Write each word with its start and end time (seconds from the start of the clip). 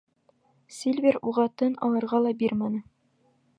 Сильвер 0.77 1.19
уға 1.33 1.45
тын 1.63 1.77
алырға 1.89 2.25
ла 2.27 2.35
бирмәне. 2.43 2.83